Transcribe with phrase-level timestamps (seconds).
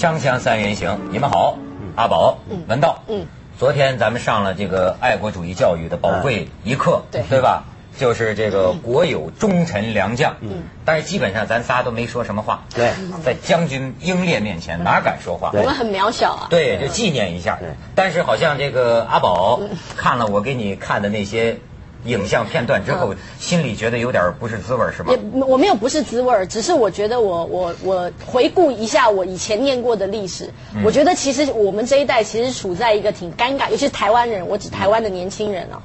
[0.00, 1.58] 锵锵三人行，你们好，
[1.94, 2.38] 阿宝，
[2.68, 3.26] 文道，嗯，
[3.58, 7.22] 昨天咱们上了这个爱国主义教育的宝贵一课，对。
[7.28, 7.64] 对吧？
[7.98, 12.92] 就是这个国有忠臣良将，嗯，但是基本上咱仨都没说什么话，对，
[13.22, 15.50] 在将军英烈面前哪敢说话？
[15.52, 16.46] 我们很渺小啊。
[16.48, 17.58] 对，就纪念一下。
[17.94, 19.60] 但是好像这个阿宝
[19.98, 21.58] 看了我给你看的那些
[22.04, 25.42] 影像片段之后，心里觉得有点不是滋味，是吗也？
[25.44, 30.50] 我没有不是滋味，只是我觉得我我我回顾一下我以前念过的历史，
[30.84, 35.82] 我觉得其实我们这一代其实处在一个挺尴尬，尤其是台湾人，我指台湾的年轻人啊。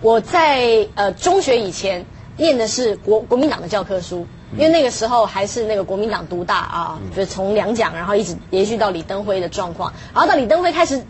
[0.00, 2.04] 我在呃中学以前
[2.36, 11.00] 念的是国国民党的教科书，因为那个时候还是那个国民党独大啊，就是从两蒋然后一直延续到李登辉的状况，然后到李登辉开始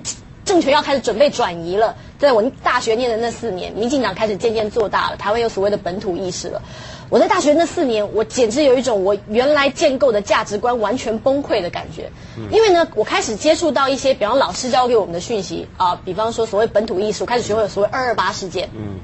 [0.52, 6.60] 政权要开始准备转移了，在我大学念的那四年，民进党开始渐渐做大了，台湾有所谓的本土意识了。
[7.08, 12.10] 我在大学那四年，我简直有一种我原来建构的价值观完全崩溃的感觉。
[12.50, 18.68] 因为呢，我开始接触到一些，比方老师教给我们的讯息啊，比方说所谓本土意识，我开始学会有所谓二二八事件。
[18.74, 19.00] 嗯。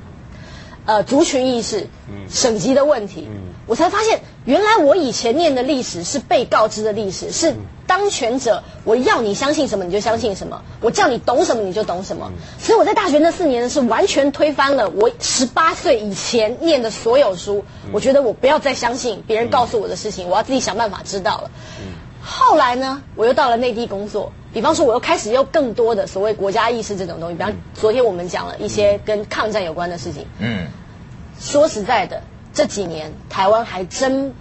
[0.88, 1.86] 呃，族群意识，
[2.30, 3.28] 省级的问题，
[3.66, 7.54] 我才发现，原来我以前念的历史是被告知的历史，是
[7.86, 12.32] 当权者我要你相信什么你就相信什么，我叫你懂什么你就懂什么。
[12.58, 17.66] 所以我在大学那四年，是完全推翻了我十八岁以前念的所有书。
[17.92, 21.50] 我觉得我不要再相信别人告诉我的事情，我要自己想办法知道了。
[22.30, 27.34] 后来呢，我又到了内地工作，比方说，我又开始有更多的所谓国家意识这种东西。
[27.34, 30.26] 比方昨天我们讲了一些跟抗战有关的事情。
[30.38, 30.66] 嗯，
[31.40, 32.20] 说实在的，
[32.52, 34.34] 这几年台湾还真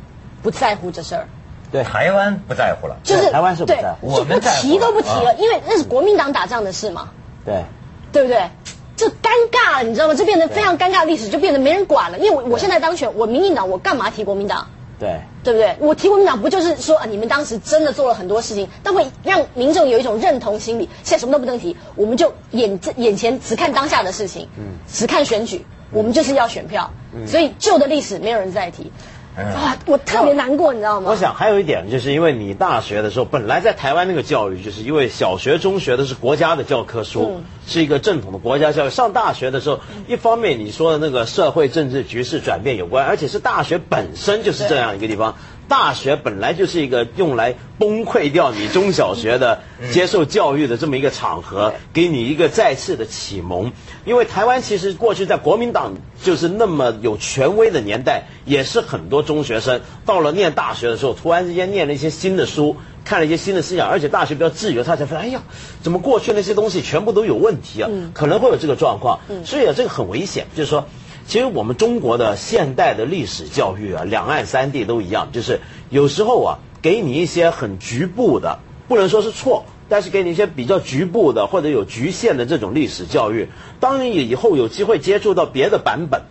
[0.43, 1.27] 不在乎这事儿。
[1.71, 7.09] 对，台湾不在乎了，就是台湾是不对在乎我们在乎提都不提了，啊因为那是国民党打仗的事嘛，
[7.45, 7.63] 对，
[8.11, 8.49] 对不对？
[8.97, 10.13] 这尴尬了，你知道吗？
[10.15, 12.17] 这变得非常尴尬历史，就变得没人管了。
[12.17, 14.67] 因为我我现在当选，我民进党，我干嘛提国民党？
[15.00, 15.76] 对，对不对？
[15.80, 20.89] 我提国民党不就是说啊，你们当时真的做了很多事情，但会让民众有一种认同心理。
[21.04, 26.92] 现在什么都不能提，我们就眼眼前只看当下的事情，嗯，只看选举，我们就是要选票，
[27.27, 28.92] 所以旧的历史没有人再提。
[29.37, 31.11] 哇，我特别难过，你知道吗？
[31.11, 38.89] 我想还有一点，就是因为你大学的时候，本来在台湾那个教育，就是因为小学、中学的是国家的教科书，是一个正统的国家教育。
[38.89, 45.36] 上大学的时候，一方面你说的那个社会政治局势转变有关，而且是大学本身就是这样一个地方。
[45.67, 49.61] 大学本来就是一个用来崩溃掉你中小学的
[49.92, 53.72] 接受教育的这么一个场合，给你一个再次的启蒙。
[54.06, 65.42] 因为台湾其实过去在国民党就是那么有权威的年代，也是很多中学生到了念大学的时候，突然之间念了一些新的书，看了一些新的思想，而且大学比较自由，他才发现，哎呀，
[65.82, 67.89] 怎么过去那些东西全部都有问题啊？
[68.14, 70.86] 可能会有这个状况，所以啊，这个很危险，就是说。
[71.27, 83.49] 其实我们中国的现代的历史教育啊，两岸三地都一样，就是有时候啊，给你一些很局部的，不能说是错，但是给你一些比较局部的或者有局限的这种历史教育。
[83.82, 86.21] 当你以后有机会接触到别的版本、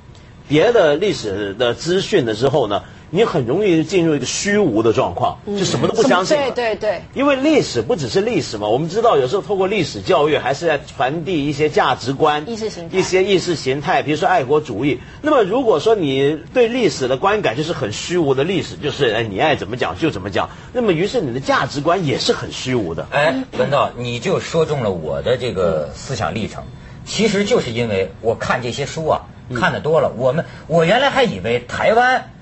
[0.48, 2.84] 别的历史的资讯的时候呢，
[3.16, 6.50] 你很容易进入一个虚无的状况，就什么都不相信了。
[6.50, 15.00] 对对对，因为历史不只是历史嘛，我们知道有时候透过历史教育，还是在传递一些价值观、意识形态一些意识形态，比如说爱国主义。
[15.22, 23.06] 那么如果说你对历史的观感就是很虚无的历史，就是哎你爱怎么讲就怎么讲，那么于是你的价值观也是很虚无的。
[23.10, 26.62] 哎，文道，你就说中了我的这个思想历程。
[27.06, 29.22] 其实就是因为我看这些书啊，
[29.54, 30.12] 看的多了。
[30.18, 32.32] 我们我原来还以为台湾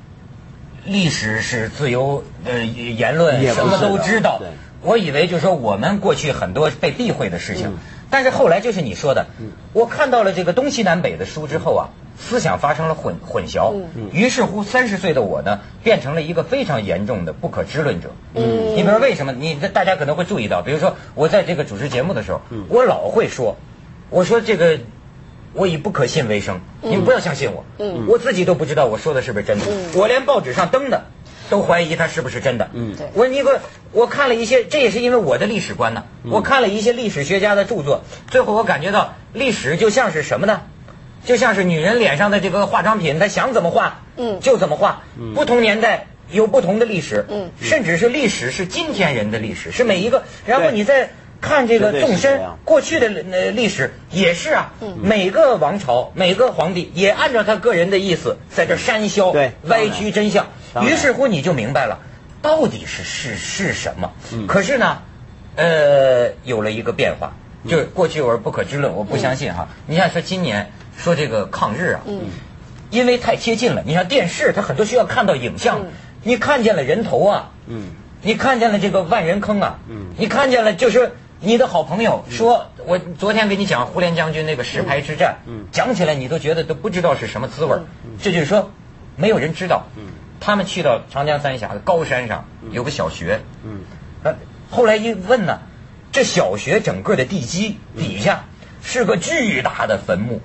[0.85, 4.41] 历史是自由呃言论，什么都知道。
[4.83, 7.79] 我以为就是说我们过去很多被避讳的事情，
[8.11, 9.27] 但是后来就是你说的，
[9.73, 13.73] 我看到了这个东西南北的书之后啊，思想发生了混混淆，
[14.13, 18.11] 于是乎三十岁的我呢，变成了一个非常严重的不可知论者。
[18.35, 19.33] 嗯，你比如说为什么？
[19.33, 23.57] 你大家可能会注意到，比如说我在这个主持节目的时候，我老会说，
[24.11, 24.79] 我说这个。
[25.55, 27.65] 我以不可信为生，你们不要相信我。
[27.79, 29.65] 嗯，我自己都不知道我说的是不是真的，
[29.95, 31.05] 我连报纸上登的
[31.49, 32.69] 都怀疑它是不是真的。
[32.73, 33.61] 嗯，对我一个
[33.93, 36.05] 我看了一些，这也是因为我的历史观呢。
[36.29, 40.63] 我看了一些历史学家的著作，最后我感觉到历史就像是什么呢？
[41.25, 45.03] 就像是女人脸上的这个化妆品，她想怎么画，嗯就怎么画。
[45.35, 50.25] 不同年代有不同的历史，嗯甚至是历史是今天人的历史，是每一个。
[50.45, 51.11] 然后你再
[51.45, 54.97] 看这个纵深过去的呃历史也是啊，嗯。
[55.03, 60.47] 每个王朝每个皇帝也按照他个人的意思在这删削、对歪曲真相。
[60.83, 61.99] 于是乎你就明白了，
[62.41, 64.13] 到底是是是什么。
[64.33, 64.47] 嗯。
[64.47, 65.03] 可是呢，
[65.57, 67.71] 呃，有了一个变化，嗯。
[67.71, 69.69] 就是过去我是不可知论，我不相信哈。
[69.87, 72.23] 你像说今年说这个抗日啊，嗯。
[72.91, 75.87] 因为太贴近了，你像电视它很多需要看到影像，嗯。
[76.27, 77.89] 你看见了人头啊，嗯，
[78.23, 81.13] 你看见了这个万人坑啊，嗯，你看见了就是
[81.45, 87.83] 你的好朋友说，我昨天给你讲胡琏将军那个石牌之战，嗯，讲起来你都觉得都不知道是什么滋味儿，
[88.21, 88.71] 这就是说
[89.17, 90.05] 没有人知道，嗯，
[90.41, 93.81] 他们去到长江三峡的高山上有个小学，嗯，
[94.23, 94.35] 呃，
[94.71, 95.61] 后来一问呢，
[96.13, 98.45] 这小学整个的地基底下
[98.83, 100.41] 是个巨大的坟墓，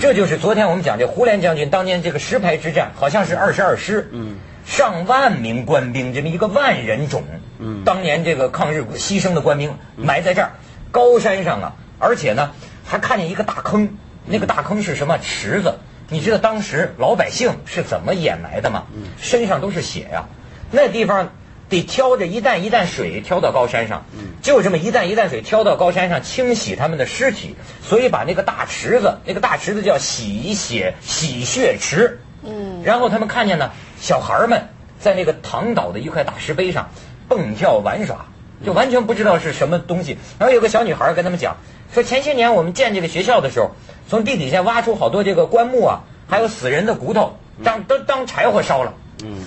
[0.00, 4.36] 这就是昨天我们讲这胡琏将军当年这个石牌之战，好像是二十二师，嗯。
[4.66, 7.24] 上万名官兵，这么一个万人冢，
[7.60, 10.52] 嗯，当年这个抗日牺牲的官兵埋在这儿
[10.90, 12.50] 高山上啊，而且呢
[12.84, 15.18] 还看见一个大坑，那个大坑是什么？
[15.18, 15.74] 池子？
[16.08, 18.86] 你知道当时老百姓是怎么掩埋的吗？
[19.20, 20.24] 身上都是血呀，
[20.72, 21.30] 那地方
[21.68, 24.04] 得挑着一担一担水挑到高山上，
[24.42, 32.18] 就这么一担一担水挑到高山上清洗他们的尸体，所以把那个大池子，那个大池子叫洗血洗血池。
[32.42, 33.70] 嗯，然后他们看见呢，
[34.00, 34.66] 小孩们
[34.98, 36.90] 在那个躺倒的一块大石碑上
[37.30, 38.26] 蹦跳玩耍，
[38.66, 40.18] 就完全不知道是什么东西。
[40.40, 41.56] 然后有个小女孩跟他们讲，
[41.94, 43.70] 说前些年我们建这个学校的时候，
[44.08, 48.94] 从地底下挖出好多这个棺木啊，还有死人的骨头，当都当柴火烧了。
[49.22, 49.44] 嗯，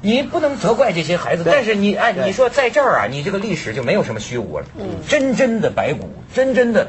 [0.00, 4.66] 你不能责怪这些孩子，但是你哎，你说在这儿啊，你这个历史就没有什么虚无了，
[5.08, 6.88] 真真的白骨，真真的，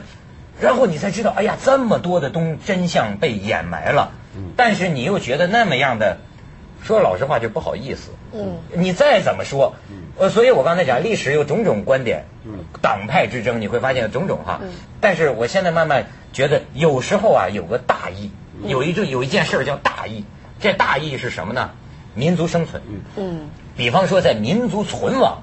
[0.62, 4.12] 然后你才知道，哎呀，这么多的东真相被掩埋了。
[4.56, 6.18] 但是你又觉得那么样的，
[6.84, 8.12] 说老实话就不好意思。
[8.34, 9.76] 嗯，你再怎么说，
[10.18, 14.60] 呃，所以我刚才讲历史有种种观点，嗯，党派之争你会发现种种哈。
[14.64, 14.70] 嗯。
[15.02, 18.31] 但是我现在慢慢觉得，有时候啊有个大义，
[18.66, 20.24] 有一种有一件事叫大义。
[20.60, 21.70] 这大义是什么呢？
[22.16, 22.81] 民族生存。
[22.88, 23.02] 嗯。
[23.18, 23.50] 嗯。
[23.78, 25.42] 比方说，在民族存亡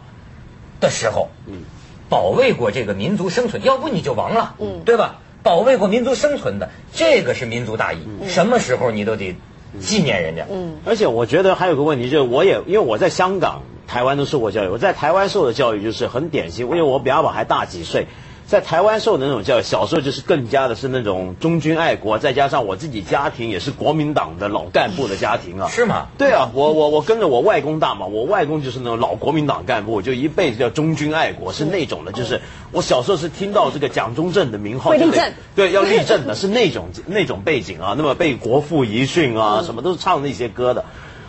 [0.80, 1.62] 的时候，嗯，
[2.08, 5.20] 保卫过这个民族生存，要不你就亡了，嗯，对吧？
[5.42, 7.98] 保卫过民族生存的，这个是民族大义。
[8.26, 9.36] 什么时候你都得
[9.80, 10.46] 纪念人家。
[10.50, 18.06] 嗯，而且我觉得还有个问题，就是我也因为我在香港、台湾都受过教育，我在台湾受的教育就是很典型，因为我比阿宝还大几岁。
[18.46, 25.68] 在台湾受的那种教育，小时候就是更加的是那种忠君爱国，再加上我自己家庭也是国民党的老干部的家庭啊。
[25.68, 26.06] 是吗？
[26.16, 32.12] 对啊，我我我跟着我外公大嘛，我外公就是那种老国民党干部，就一辈子叫忠君爱国，是那种的。
[32.12, 32.40] 就是
[32.70, 37.94] 我小时候是听到这个蒋中正的名号，立正，对，要立正的，是那种那种背景啊。
[37.98, 40.84] 那么被国父遗训啊，什么都是唱那些歌的。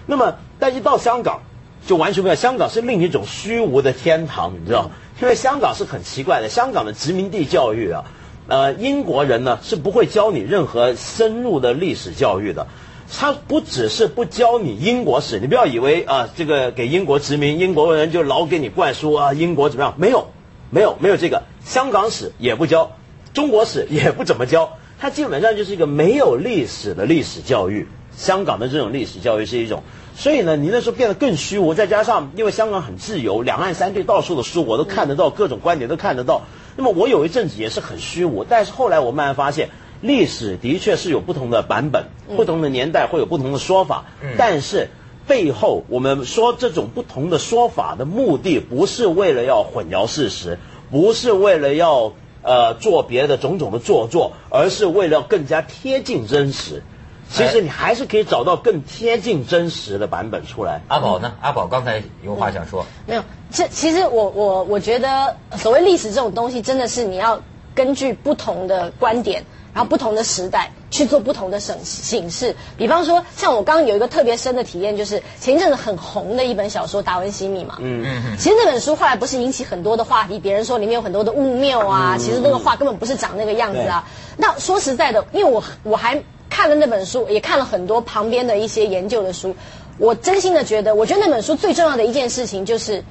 [0.05, 1.41] 那么但一到香港，
[1.87, 2.37] 就完全不一样。
[2.37, 4.91] 香港是另一种虚无的天堂，你知道。
[5.21, 8.05] 因为香港是很奇怪的，香港的殖民地教育啊，
[8.47, 12.67] 呃，英国人呢是不会教你任何深入的历史教育的，
[13.11, 19.95] 他不只是不教你英国史，你不要以为啊，这个给英国殖民，英国人就老给你灌输啊，英国怎么样？
[19.97, 20.27] 没有，
[20.69, 22.91] 没有，没有这个，香港史也不教，
[23.33, 27.87] 中国史也不怎么教，它基本上就是一个没有历史的历史教育。
[28.17, 29.83] 香港的这种历史教育是一种。
[30.17, 36.41] 所以呢，你那时候变得更虚无，再加上因为香港很自由，两岸三地到处的书我都看得到，各种观点都看得到。
[36.75, 39.69] 那么我有一阵子也是很虚无，但是后来我慢慢发现，
[40.01, 42.05] 历史的确是有不同的版本，
[42.35, 44.05] 不同的年代会有不同的说法。
[44.39, 44.89] 但是
[45.27, 50.57] 背后我们说这种不同的说法的目的，不是为了要混淆事实，
[50.89, 56.81] 不是为了要呃做别的种种的做作，而是为了更加贴近真实。
[57.29, 60.81] 其实你还是可以找到更贴近真实的版本出来。
[60.87, 61.33] 阿宝呢？
[61.41, 62.85] 阿宝刚才有话想说。
[63.05, 67.41] 没有，这其实我我我觉得，所谓历史这种东西，真的是你要
[67.75, 72.55] 根据不同的观点，然后不同的时代去做不同的审形式。
[72.77, 77.75] 比方说，像我刚刚有一个特别深的体验，就是前一阵子很红的一本小说《达文西密码》。
[77.81, 78.37] 嗯嗯嗯。
[78.37, 84.07] 其实那本书后来不是引起很多的话题，别人说里面有很多的误谬啊，其实那个画根本不是长那个样子啊。
[84.37, 86.23] 那说实在的，因为我我还。
[86.57, 89.55] 看了那本书，也看了很多旁边的一些研究的书。
[89.99, 93.03] 我真心的觉得，我觉得那本书最重要的一件事情就是，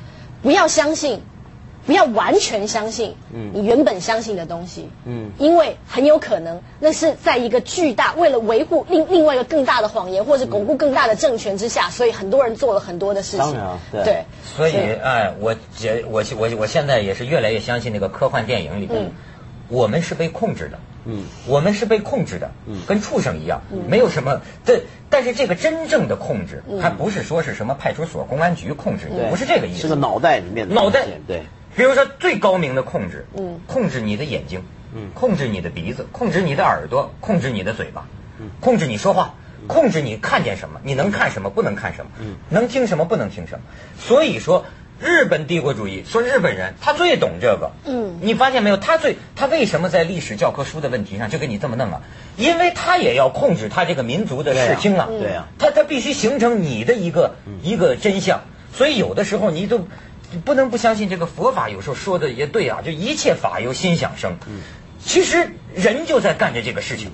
[0.43, 1.21] 不要相信，
[1.87, 3.15] 不要完全相信
[3.53, 4.89] 你原本相信的东西。
[5.05, 13.57] 嗯，因为很有可能那是在一个巨大为了维护另另外一个更大的谎言，或者巩固更大的政权之下，所以很多人做了很多的事情。
[14.03, 14.25] 对。
[14.57, 14.75] 所以，
[15.05, 19.13] 哎，我觉我我我现在也是越来越相信那个科幻电影里边，
[19.69, 20.77] 我们是被控制的。
[21.07, 24.41] 嗯，我们是被控制的，嗯，跟畜生一样，没有什么。
[24.65, 29.83] 对，但是这个真正的控制，还不是说是什么派出所、公安局控制，不是这个意思。
[29.83, 31.07] 是个脑袋里面的脑袋。
[31.27, 31.43] 对，
[31.77, 34.63] 比如说最高明的控制，嗯，控制你的眼睛，
[34.95, 38.07] 嗯，控制你的鼻子，控制你的耳朵，控制你的嘴巴，
[38.41, 39.35] 嗯，控制你说话，
[39.69, 43.65] 控制你看见什么，你能看什么，不能看什么，嗯，能听什么，不能听什么。
[43.99, 44.65] 所以说。
[44.99, 48.77] 日本帝国主义说日本人他最懂这个，嗯，你发现没有？
[48.77, 52.01] 他最他为什么在历史教科书的问题上就给你这么弄啊？
[52.37, 58.41] 因为他也要控制他这个民族的视听啊，对啊，他他必须形成你的一个一个真相，
[58.73, 59.87] 所以有的时候你都
[60.45, 64.37] 不能不相信这个佛法有时候说的也对啊，就一切法由心想生。
[64.47, 64.61] 嗯。
[65.05, 67.13] 其实人就在干着这个事情，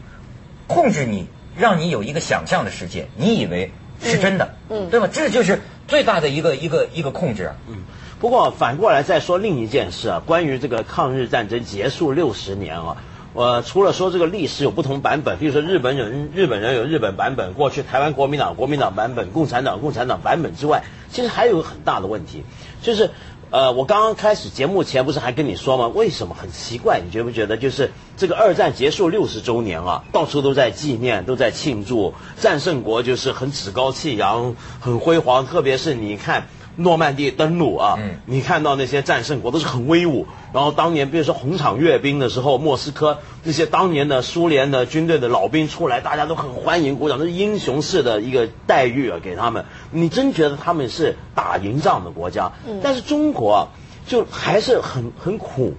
[0.66, 1.26] 控制你，
[1.58, 3.70] 让你有一个想象的世界，你以为
[4.02, 5.08] 是真的，嗯，对吧？
[5.12, 7.52] 这就是最大的一个一个一个控制。
[7.68, 7.76] 嗯。
[8.20, 12.96] 不过反过来再说另一件事啊，关于这个抗日战争结束六十年啊。
[13.34, 22.44] 我除了说这个历史有不同版本，比如说日本人日本人有日本版本，过去台湾国民党国民党版本，共产党共产党版本之外，其实还有很大的问题，
[22.82, 23.10] 就是
[23.52, 25.86] 呃，我刚刚开始节目前不是还跟你说吗？
[25.88, 27.02] 为什么很奇怪？
[27.04, 27.58] 你觉不觉得？
[27.58, 36.46] 就是这个二战结束六十周年啊，到处都在纪念，都在庆祝，战胜国就是很趾高气扬，很辉煌，特别是你看。
[36.74, 40.26] 诺曼底登陆啊，你看到那些战胜国都是很威武。
[40.54, 49.66] 然后当年比如说红场阅兵的时候，莫斯科那些当年的苏联的军队的老兵出来，大家都很欢迎鼓掌，都是英雄式的一个待遇啊，给他们。
[49.92, 52.50] 你真觉得他们是打赢仗的国家？
[52.82, 53.68] 但是中国啊，
[54.06, 55.74] 就还是很很苦，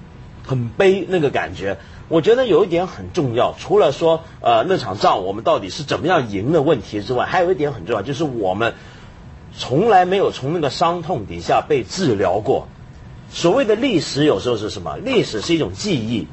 [0.48, 1.78] 很悲那个感觉。
[2.08, 8.74] 我觉得有一点很重要，除了说呃那场仗我们到底是怎么样赢的问题之外，还有一点很重要，就是我们。
[9.56, 12.68] 从来没有从那个伤痛底下被治疗过。
[13.30, 14.98] 所谓的历史有时候是什么？
[14.98, 16.28] 历史是一种记忆，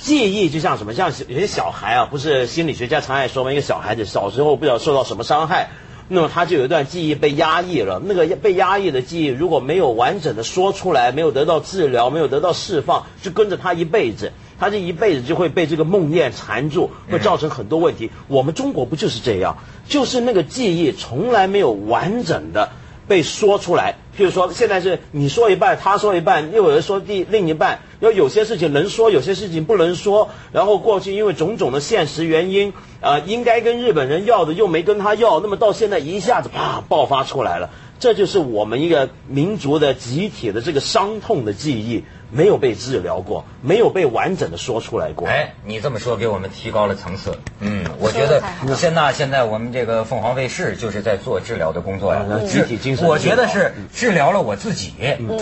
[0.00, 0.94] 记忆就像什么？
[0.94, 3.52] 像有些小孩啊，不是心理学家常爱说吗？
[3.52, 5.68] 一个小孩子小时候不知道受到什么伤害，
[6.08, 8.00] 那么他就有一段记忆被压抑了。
[8.04, 14.32] 那个被压抑的记忆如果没有完整的说出来，没有得到治疗，没有得到释放，就跟着他一辈子。
[14.58, 18.10] 他这一辈子就会被这个梦魇缠住，会造成很多问题。
[18.28, 19.58] 我们中国不就是这样？
[19.86, 22.70] 就是那个记忆从来没有完整的
[23.06, 23.96] 被说出来。
[24.16, 27.80] 譬如说，现在是你说一半，他说一半，又有人说第另一半。
[28.00, 30.28] 要有些事情能说，有些事情不能说。
[30.52, 37.70] 然后过去因为种种的现实原因，啊，应该跟日本人要的又没跟他要，那么到现在一下子啪爆发出来了。
[37.98, 42.04] 这就是我们一个民族的集体的这个伤痛的记忆。
[42.28, 45.28] 没有被治疗过，没有被完整的说出来过。
[45.28, 47.38] 哎，你这么说给我们提高了层次。
[47.60, 48.42] 嗯，我觉得
[48.74, 53.06] 现在现在我们这个凤凰卫视就是在做治疗的工作呀，集体精神。
[53.06, 54.92] 我觉得是治疗了我自己。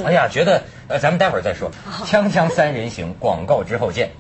[0.05, 1.71] 哎呀，觉得呃，咱们待会儿再说。
[2.05, 4.11] 锵锵三人行，广告之后见。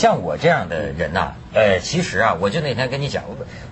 [0.00, 3.22] 像我这样的人呐，呃，其实啊，我就那天跟你讲，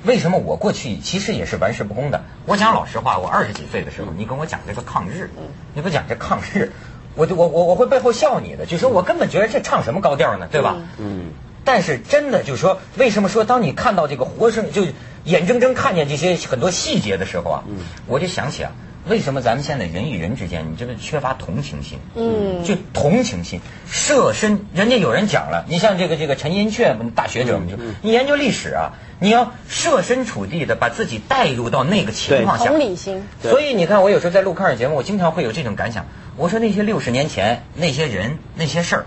[0.04, 2.20] 为什么我过去其实也是玩世不恭的。
[2.44, 5.30] 我讲老实话，我二十几岁的时候，你跟我讲这个抗日，
[5.72, 6.70] 你不讲这抗日，
[7.14, 10.76] 我就我我我会背后笑你的，就说我根本觉得这唱什么高调呢，对吧？
[10.98, 11.30] 嗯。
[11.64, 14.84] 但是真的就是说，为什么说当你看到这个活生就
[15.24, 17.64] 眼睁睁看见这些很多细节的时候啊，
[18.06, 18.72] 我就想起啊。
[19.08, 21.98] 为什么咱们现在人与人之间，你这个缺乏同情心？
[22.14, 23.60] 嗯，就同情心，
[23.90, 24.66] 设身。
[24.74, 27.58] 人家有人讲了，你像这个这个陈寅恪，大学者，
[28.02, 33.22] 你研究历史啊，你要设身处地的把自己带入到那个情况下，同理心。
[33.42, 36.04] 所以你看，我有时候在录抗日节目，我经常会有这种感想。
[36.36, 39.06] 我说那些六十年前那些人那些事儿，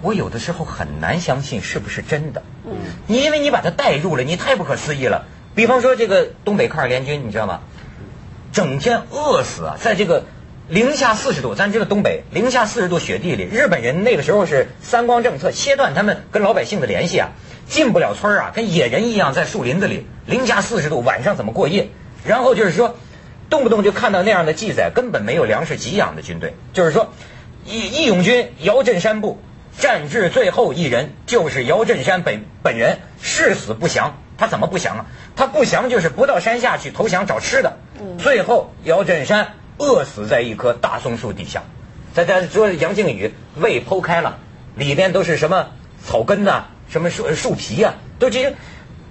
[0.00, 2.42] 我有的时候很难相信是不是真的。
[2.64, 2.72] 嗯，
[3.06, 5.26] 你因为你把它带入了，你太不可思议了。
[5.52, 7.60] 比方说这个东北抗日联军，你知道吗？
[8.52, 10.24] 整天饿死啊，在这个
[10.68, 17.30] 零下四十度，咱这个东北零下四十度雪地里，日本人那个时候是三光政策，切断他们跟老百姓的联系啊，
[17.68, 21.88] 进不了村啊，跟野人一样在树林子里，零下四十度，晚上怎么过夜？
[22.24, 22.96] 然后就是说，
[23.48, 26.54] 动不动就看到那样的记载，根本没有粮食给养的军队。
[26.72, 27.12] 就是说，
[27.64, 29.40] 义义勇军姚振山部
[29.78, 34.18] 战至最后一人，就是姚振山本本人，誓死不降。
[34.36, 35.06] 他怎么不降啊？
[35.36, 37.76] 他不降就是不到山下去投降找吃的。
[38.18, 41.62] 最后姚振山饿死在一棵大松树底下。
[42.12, 44.38] 在在说杨靖宇胃剖开了，
[44.74, 45.68] 里边都是什么
[46.04, 48.54] 草根呐，什么树树皮呀，都这些。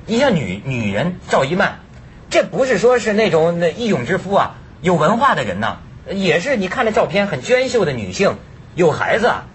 [0.05, 1.79] 你像女女人赵一曼，
[2.29, 5.77] 这不是说是那种那义勇之夫啊，有文化的人呐，
[6.11, 8.37] 也是你看这照片很娟秀的女性，
[8.75, 9.45] 有孩子，啊，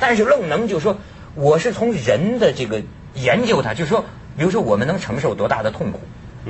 [0.00, 0.96] 但是愣能就说
[1.34, 2.80] 我是从人的这个
[3.14, 4.04] 研究他，就说。
[4.36, 6.00] 比如说，我们能承受多大的痛苦？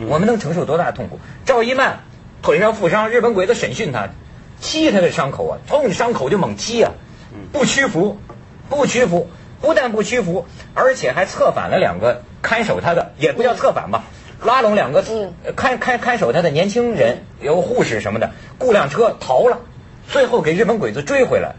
[0.08, 1.20] 我们能承受多大的痛苦？
[1.44, 2.00] 赵一曼
[2.42, 4.08] 腿上负伤，日本鬼子审讯他，
[4.60, 6.90] ชี้他的伤口啊，冲着伤口就猛ชี้啊，
[7.52, 8.18] 不屈服，
[8.68, 9.28] 不屈服，
[9.60, 14.04] 不但不屈服，而且还策反了两个看守他的，也不叫策反吧，
[14.42, 15.04] 拉拢两个
[15.54, 19.60] 看看看守他的年轻人，有护士什么的，雇辆车逃了，
[20.08, 21.54] 最后给日本鬼子追回来，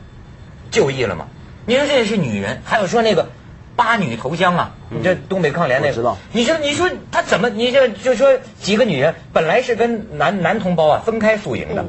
[0.72, 1.27] 就义了嘛。
[1.65, 3.29] 你说这是女人，还有说那个。
[3.75, 4.72] 八女投江啊！
[4.89, 7.50] 你这东北抗联那个，你说你说他怎么？
[7.50, 11.86] 你这就说几个女人本来是跟男男同胞啊分开宿营的，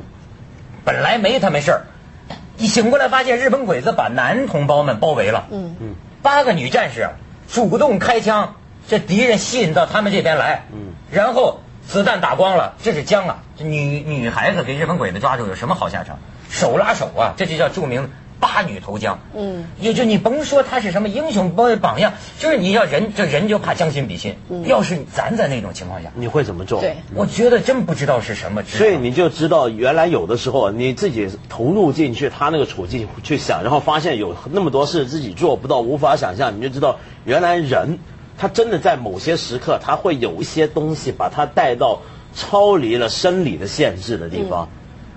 [0.85, 1.83] 本来没他们事儿，
[2.59, 5.47] 一醒过来发现日本鬼子把男同胞们包围了。
[5.51, 7.09] 嗯嗯，八个女战士
[7.49, 8.57] 主动开枪，
[8.89, 13.39] 这敌人吸引到他们这边来，嗯，然后子弹打光了，这是江啊！
[13.57, 16.19] 这女女孩子给日本鬼子抓住有什么好下场？
[16.51, 18.11] 手拉手啊，这就叫著名
[18.47, 19.19] 八女投江。
[19.35, 24.37] 嗯，也就你甭说他是什么英雄榜榜样，就是你要人这人就怕将心比心。
[24.67, 26.81] 要是咱在那种情况下，你会怎么做？
[26.81, 28.63] 对，我觉得真不知道是什么。
[28.63, 37.99] 所以你就知道，原来有的时候你自己投入进去他那个处境去想，然后发现有那么多事自己做不到，无法想象，你就知道原来人
[38.39, 42.03] 他真的在某些时刻他会有一些东西把他带到
[42.35, 44.69] 超离了生理的限制的地方。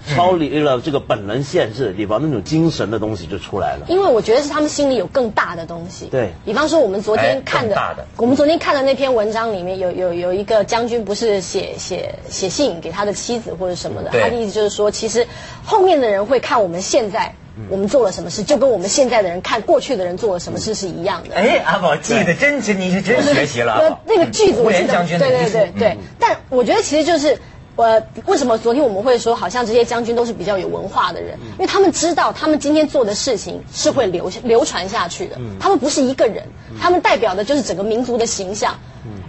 [0.07, 3.85] 超离了这个本能限制的地方，那种精神的东西就出来了。
[3.89, 6.05] 因为我觉得是他们心里有更大的东西。
[6.05, 15.27] 对比方说，我们昨天看的，大的我们昨天看的那篇文章里面有有有一个将军，不是写写写信给他的妻子或者什么的，他的意思就是说，其实
[15.63, 17.33] 后面的人会看我们现在
[17.69, 21.35] 我们做了什么事，就跟我们现在的人看过去的人做了什么事是一样的。
[21.35, 23.99] 哎，阿宝记得真真，你是真学习了。
[24.05, 25.97] 那那个句子胡我记得琏将军的对对对对嗯。
[26.17, 27.37] 但我觉得其实就是。
[27.75, 31.37] 呃，为什么昨天我们会说，好像这些将军都是比较有文化的人？
[31.41, 35.35] 嗯因为他们知道，他们今天做的事情是会流流传下去的。
[35.37, 36.43] 嗯他们不是一个人，
[36.81, 38.77] 他们代表的就是整个民族的形象。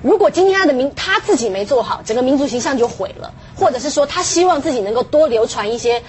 [0.03, 6.03] 如果今天他的民他自己没做好，整个民族形象就毁了，或者是说他希望自己能够多流传一些。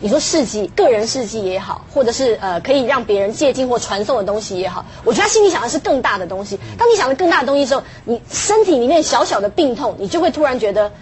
[0.00, 6.56] 你说事迹、个人事迹也好，或者是呃可以让别人借鉴或传送的东西也好，我觉得他心里想的是更大的东西。
[6.78, 10.92] 当你想的更大的东西之后，你身体里面小小的病痛，你就会突然觉得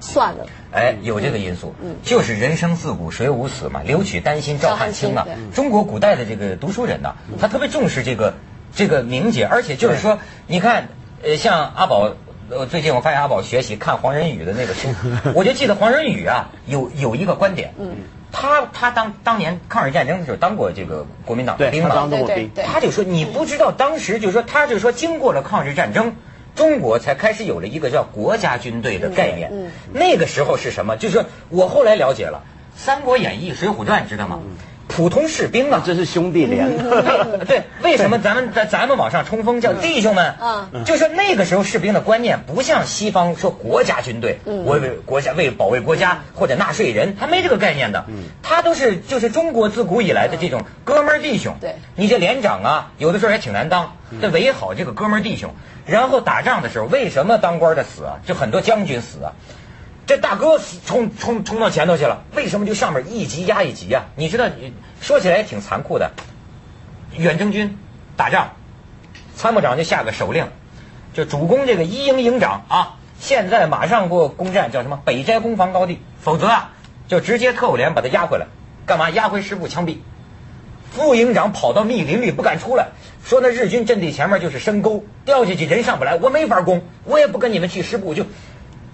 [0.00, 0.46] 算了。
[0.72, 5.52] 哎，有这个因素，嗯就是人生自古谁无死嘛，留取丹心照汗青啊照汗青。
[5.52, 8.34] 中国古代的这个读书人呐，他特别重视这个
[8.74, 10.88] 这个名节，而且就是说，你看，
[11.22, 12.14] 呃，像阿宝。
[12.50, 14.88] 呃，最近我发现阿宝学习看黄仁宇的那个书，
[15.34, 17.96] 我就记得黄仁宇啊，有有一个观点，嗯，
[18.30, 26.16] 他他当当年抗日战争的时候当过这个国民党兵嘛，当过兵，对对对他就说你不知道，当时就是说他就说经过了抗日战争，
[26.54, 29.50] 中国才开始有了一个叫国家军队的概念。
[29.52, 30.96] 嗯嗯那个时候是什么？
[30.96, 32.42] 就是说我后来了解了
[32.80, 34.40] 《三国演义》《水浒传》，知道吗？
[34.96, 36.78] 普通士兵啊，这是兄弟连。
[37.48, 40.24] 对，为什么咱们咱咱们往上冲锋叫弟兄们？
[40.38, 44.38] 啊就说那个时候士兵的观念不像西方说国家军队，
[44.80, 48.04] 为国家为保卫国家或者纳税人，他没这个概念的。
[48.42, 51.56] 他都是就是中国自古以来的这种哥们儿弟兄。
[51.60, 55.52] 对你这连长啊，有的时候也挺难当，得维好这个哥们儿弟兄。
[55.86, 58.20] 然后打仗的时候，为什么当官的死啊？
[58.24, 59.32] 就很多将军死啊。
[60.06, 64.46] 这大哥冲冲冲到前头去了，为什么就上面一级压一级呀、你知道，
[65.00, 66.10] 说起来也挺残酷的。
[67.16, 67.78] 远征军
[68.16, 68.50] 打仗，
[69.34, 70.46] 参谋长就下个手令，
[71.14, 76.72] 就主攻这个一营营长啊，现在马上给我攻占叫什么北斋攻防高地，否则啊，
[77.08, 78.46] 就直接特务连把他押回来，
[78.84, 79.98] 干嘛押回师部枪毙。
[80.90, 82.88] 副营长跑到密林里不敢出来，
[83.24, 88.26] 说那日军阵地前面就是深沟，掉下去人上不来，我没法攻，我也不跟你们去师部，就，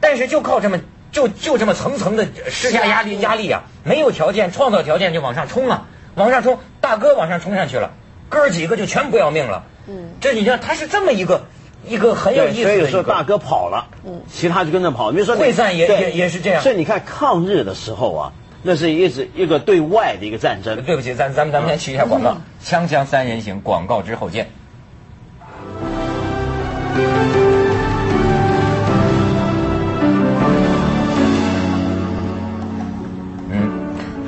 [0.01, 0.79] 但是就靠这么
[1.12, 7.90] 就就这么层层的施加压力压力啊，没有条件创造条件就往上冲啊，往上冲，大哥往上冲上去了，
[8.29, 9.64] 哥儿几个就全不要命了。
[9.88, 11.46] 嗯，这你看他是这么一个
[11.85, 13.23] 一个很有，意思的一所以有时候大。
[13.23, 15.11] 哥跑了，嗯，其他就跟着跑。
[15.11, 20.83] 比如说你会战也也也是这样所以你看抗日的时候啊，那是一直一个对外的一个战争。
[20.83, 24.51] 对不起，咱咱们咱们先去一下广告，锵锵三人行广告之后见。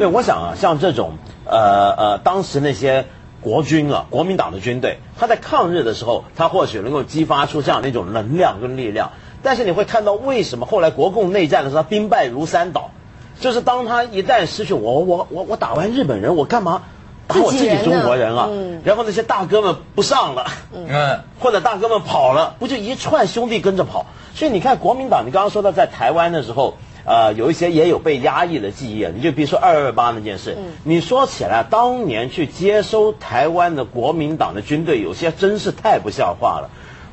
[0.03, 1.13] 对，我想啊，像这种
[1.45, 3.07] 呃呃，当时那些
[3.41, 9.13] 国军啊，国民党的军队，他在抗日的时候，他或许能够激发出这样的一种能量跟力量。
[9.45, 12.91] 但是你会看到，为什么后来国共内战的时候，他兵败如山倒？
[13.39, 16.83] 就是当他一旦失去我我我我打完日本人，我干嘛
[17.29, 18.49] 打我自己中国人啊？
[18.51, 20.47] 嗯然后那些大哥们不上了。
[20.75, 24.07] 嗯， 或者大哥们跑了，不就一串兄弟跟着跑？
[24.35, 29.13] 所以你看国民党，你刚刚说到在台湾的时候，呃，有一些也有被压抑的记忆啊。
[29.15, 36.71] 你就比如说二二八那件事，你说起来，当年去接收台湾的国民党的军队，有些真是太不像话了。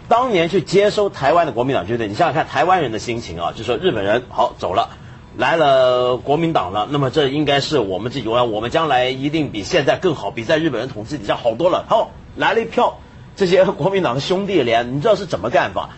[0.07, 4.89] 当年去接收台湾的国民党军队，你想想看台湾人的心情啊，就说日本人好走了。
[5.37, 11.85] 来了国民党了，那么这应该是我们自己，我们将来一定比现在更好，比在日本人统治底下好多了。
[11.87, 12.97] 好，来了一票
[13.35, 15.91] 这些国民党的兄弟连，你知道是怎么干法？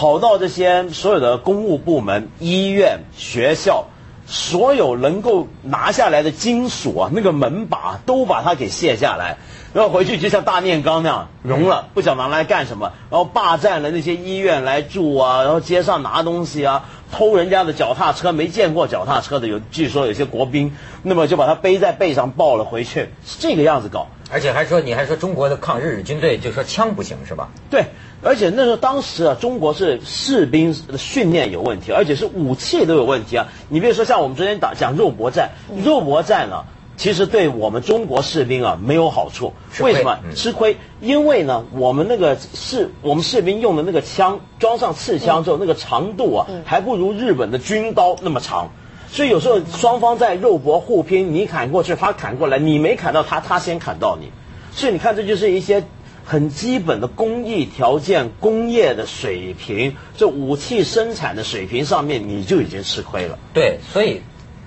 [0.00, 3.84] 跑到这些所有的公务部门、医院、学校，
[4.26, 9.36] 所有能够拿下来的金属啊，那个门把都把它给卸下来，
[9.72, 24.08] 然后回去就像大炼钢那样融了，不晓得拿来干什么，然后霸占了那些医院来住啊，然后街上拿东西啊，偷人家的脚踏车，没见过脚踏车的有，据说有些国兵，那么就把他背在背上抱了回去，是这个样子搞。
[24.32, 27.48] 而且还说你还说中国的抗日军队就说枪不行是吧？
[27.68, 27.86] 对，
[28.22, 33.46] 而且那时候当时啊，中国是士兵的训练有问题，而且是武器都有问题啊。
[33.68, 35.50] 你比如说像我们昨天打讲肉搏战，
[35.84, 36.64] 肉搏战呢，
[37.00, 39.54] 其实对我们中国士兵啊没有好处。
[39.80, 40.76] 为什么吃亏？
[41.00, 48.72] 因为呢，我们那个士我们士兵用的那个枪装上刺枪之后，那个长度啊，还不如日本的军刀那么长。
[49.10, 54.30] 所以有时候双方在肉搏互拼，你砍过去，他砍过来，你没砍到他，他先砍到你。
[54.74, 55.82] 所以你看，这就是一些
[56.26, 63.38] 很基本的工艺条件、工业的水平，这武器生产的水平上面，你就已经吃亏了。
[63.54, 64.20] 对，所以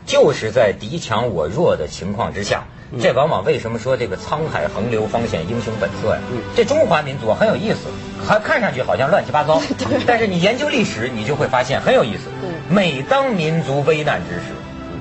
[0.05, 2.65] 就是在敌强我弱的情况之下，
[3.01, 6.21] 这往往为什么说这个沧海横流方显英雄本色呀？
[6.55, 7.87] 这中华民族很有意思，
[8.27, 9.61] 还看上去好像乱七八糟，
[10.05, 12.29] 但是你研究历史，你就会发现很有意思。
[12.69, 14.53] 每当民族危难之时，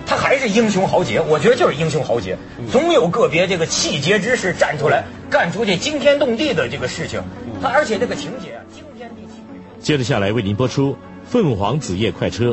[0.07, 1.21] 他还是英雄豪杰。
[1.21, 2.37] 我觉得就是英雄豪杰，
[2.71, 7.23] 总有个别这个气节之士站出来干出这惊天动地的这个事情。
[7.61, 9.81] 他而且这个情节啊，惊天地泣鬼神。
[9.81, 10.93] 接着下来为您播出
[11.25, 12.47] 《凤凰子夜快车》。